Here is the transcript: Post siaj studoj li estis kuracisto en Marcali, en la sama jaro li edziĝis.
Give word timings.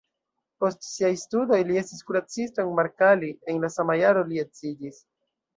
Post 0.61 0.79
siaj 0.91 1.11
studoj 1.23 1.59
li 1.67 1.77
estis 1.83 2.01
kuracisto 2.09 2.65
en 2.65 2.71
Marcali, 2.81 3.31
en 3.55 3.63
la 3.67 3.73
sama 3.77 3.99
jaro 4.03 4.29
li 4.33 4.45
edziĝis. 4.47 5.03